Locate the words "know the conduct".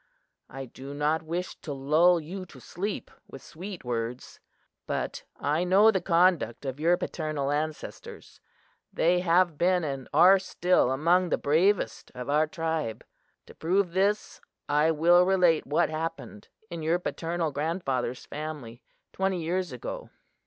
5.63-6.65